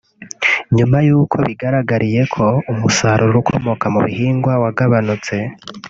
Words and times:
nyuma 0.77 0.97
y’uko 1.07 1.35
bigaragariye 1.47 2.21
ko 2.33 2.45
umusaruro 2.71 3.35
ukomoka 3.41 3.85
ku 3.93 3.99
bihingwa 4.05 4.53
wagabanutse 4.63 5.35